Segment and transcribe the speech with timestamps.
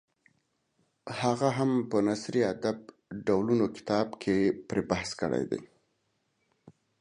[1.21, 2.77] هغه هم په نثري ادب
[3.25, 4.35] ډولونه کتاب کې
[4.67, 5.61] پرې بحث کړی دی.